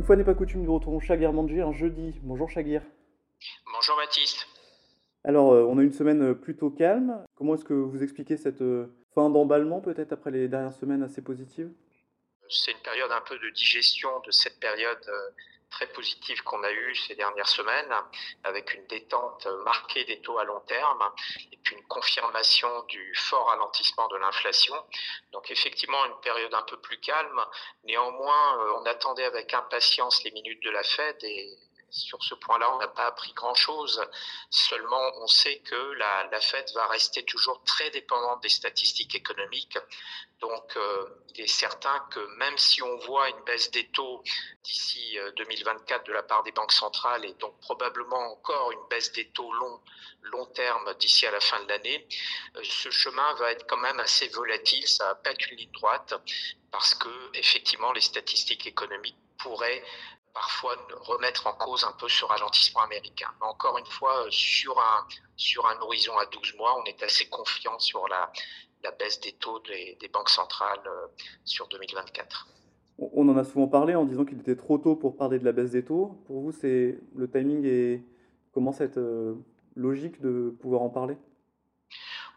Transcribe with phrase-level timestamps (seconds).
[0.00, 2.14] Une fois n'est pas coutume, nous retrouvons Shagir Manji un jeudi.
[2.22, 2.80] Bonjour Shagir.
[3.70, 4.46] Bonjour Baptiste.
[5.24, 7.22] Alors, euh, on a une semaine euh, plutôt calme.
[7.36, 11.20] Comment est-ce que vous expliquez cette euh, fin d'emballement, peut-être après les dernières semaines assez
[11.20, 11.70] positives?
[12.48, 15.06] C'est une période un peu de digestion de cette période
[15.68, 17.92] très positive qu'on a eue ces dernières semaines,
[18.44, 21.04] avec une détente marquée des taux à long terme
[21.52, 21.58] et
[21.90, 24.76] confirmation du fort ralentissement de l'inflation.
[25.32, 27.44] Donc effectivement, une période un peu plus calme.
[27.84, 31.58] Néanmoins, on attendait avec impatience les minutes de la Fed et
[31.90, 34.00] sur ce point-là, on n'a pas appris grand-chose.
[34.50, 39.78] Seulement, on sait que la, Fed va rester toujours très dépendante des statistiques économiques.
[40.40, 44.22] Donc, euh, il est certain que même si on voit une baisse des taux
[44.64, 49.12] d'ici 2024 euh, de la part des banques centrales et donc probablement encore une baisse
[49.12, 49.80] des taux long,
[50.54, 52.08] terme d'ici à la fin de l'année,
[52.56, 54.86] euh, ce chemin va être quand même assez volatile.
[54.88, 56.14] Ça va pas être une ligne droite
[56.70, 59.82] parce que effectivement, les statistiques économiques pourraient
[60.32, 63.28] parfois remettre en cause un peu ce ralentissement américain.
[63.40, 67.28] Mais encore une fois, sur un, sur un horizon à 12 mois, on est assez
[67.28, 68.30] confiant sur la,
[68.98, 71.06] baisse des taux des, des banques centrales euh,
[71.44, 72.48] sur 2024.
[72.98, 75.52] On en a souvent parlé en disant qu'il était trop tôt pour parler de la
[75.52, 76.22] baisse des taux.
[76.26, 78.04] Pour vous, c'est le timing et
[78.80, 79.34] être euh,
[79.76, 81.16] logique de pouvoir en parler?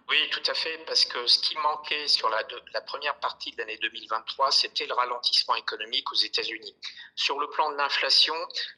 [0.09, 2.43] Oui, tout à fait, parce que ce qui manquait sur la,
[2.81, 6.75] première partie de l'année 2023, c'était le ralentissement économique aux États-Unis.
[7.15, 8.35] Sur le plan de l'inflation,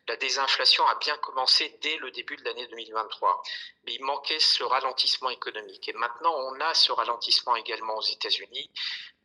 [0.07, 3.41] la désinflation a bien commencé dès le début de l'année 2023,
[3.85, 5.89] mais il manquait ce ralentissement économique.
[5.89, 8.69] Et maintenant, on a ce ralentissement également aux États-Unis.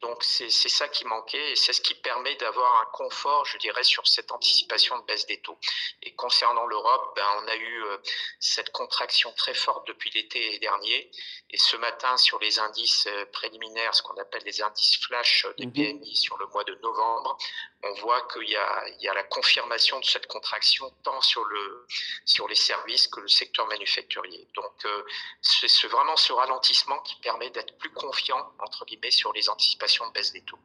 [0.01, 3.83] Donc c'est ça qui manquait et c'est ce qui permet d'avoir un confort, je dirais,
[3.83, 5.59] sur cette anticipation de baisse des taux.
[6.03, 7.99] Et concernant l'Europe, ben, on a eu euh,
[8.39, 11.11] cette contraction très forte depuis l'été dernier.
[11.51, 15.67] Et ce matin, sur les indices euh, préliminaires, ce qu'on appelle les indices flash des
[15.67, 15.73] mhm.
[15.73, 17.37] PMI sur le mois de novembre,
[17.83, 18.57] on voit qu'il y,
[19.03, 21.87] y a, la confirmation de cette contraction tant sur, le,
[22.25, 24.47] sur les services que le secteur manufacturier.
[24.55, 25.03] Donc euh,
[25.41, 30.13] c'est vraiment ce ralentissement qui permet d'être plus confiant, entre guillemets, sur les anticipations de
[30.13, 30.59] baisse des taux.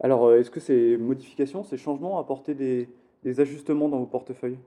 [0.00, 2.88] Alors, euh, est-ce que ces modifications, ces changements apporté des,
[3.22, 4.58] des ajustements dans vos portefeuilles?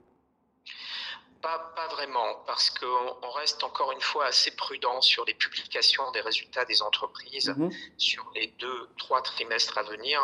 [1.42, 6.64] Pas, vraiment, parce qu'on reste encore une fois assez prudent sur les publications des résultats
[6.64, 7.70] des entreprises mhm.
[7.96, 10.20] sur les deux, trois trimestres à venir.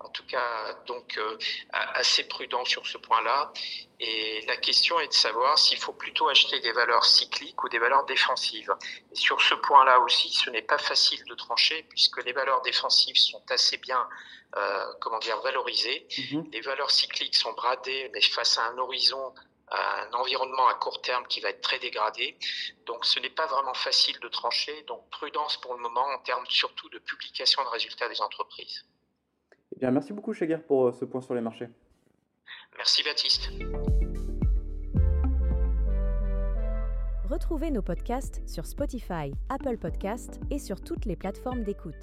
[0.00, 1.38] En tout cas, donc euh,
[1.72, 3.52] assez prudent sur ce point-là.
[4.00, 7.78] Et la question est de savoir s'il faut plutôt acheter des valeurs cycliques ou des
[7.78, 8.74] valeurs défensives.
[9.12, 13.16] Et sur ce point-là aussi, ce n'est pas facile de trancher puisque les valeurs défensives
[13.16, 14.06] sont assez bien,
[14.56, 16.06] euh, comment dire, valorisées.
[16.18, 16.50] Mhm.
[16.52, 19.32] Les valeurs cycliques sont bradées, mais face à un horizon
[19.74, 22.36] un environnement à court terme qui va être très dégradé.
[22.86, 24.82] Donc ce n'est pas vraiment facile de trancher.
[24.86, 28.84] Donc prudence pour le moment en termes surtout de publication de résultats des entreprises.
[29.76, 31.68] Eh bien, merci beaucoup Cheguer pour euh, ce point sur les marchés.
[32.76, 33.50] Merci Baptiste.
[37.28, 41.94] Retrouvez nos podcasts sur Spotify, Apple Podcasts et sur toutes les plateformes d'écoute.